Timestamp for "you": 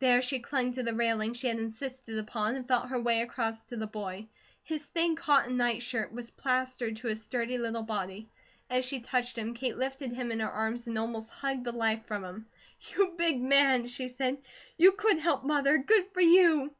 12.96-13.14, 14.76-14.90, 16.22-16.74